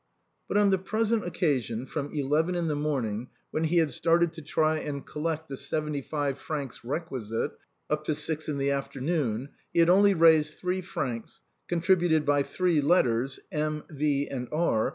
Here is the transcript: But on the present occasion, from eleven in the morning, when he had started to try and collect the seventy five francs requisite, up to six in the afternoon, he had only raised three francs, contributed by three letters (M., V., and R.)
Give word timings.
But 0.47 0.57
on 0.57 0.71
the 0.71 0.79
present 0.79 1.27
occasion, 1.27 1.85
from 1.85 2.11
eleven 2.11 2.55
in 2.55 2.67
the 2.67 2.73
morning, 2.75 3.29
when 3.51 3.65
he 3.65 3.77
had 3.77 3.91
started 3.91 4.33
to 4.33 4.41
try 4.41 4.79
and 4.79 5.05
collect 5.05 5.47
the 5.47 5.55
seventy 5.55 6.01
five 6.01 6.39
francs 6.39 6.83
requisite, 6.83 7.51
up 7.87 8.03
to 8.05 8.15
six 8.15 8.49
in 8.49 8.57
the 8.57 8.71
afternoon, 8.71 9.49
he 9.71 9.77
had 9.79 9.91
only 9.91 10.15
raised 10.15 10.57
three 10.57 10.81
francs, 10.81 11.41
contributed 11.67 12.25
by 12.25 12.41
three 12.41 12.81
letters 12.81 13.39
(M., 13.51 13.83
V., 13.91 14.27
and 14.27 14.47
R.) 14.51 14.89